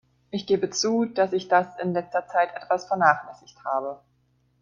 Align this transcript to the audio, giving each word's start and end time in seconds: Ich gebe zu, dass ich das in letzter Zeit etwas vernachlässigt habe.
Ich 0.31 0.47
gebe 0.47 0.71
zu, 0.71 1.05
dass 1.05 1.31
ich 1.31 1.47
das 1.47 1.77
in 1.77 1.93
letzter 1.93 2.25
Zeit 2.25 2.55
etwas 2.55 2.85
vernachlässigt 2.87 3.63
habe. 3.63 3.99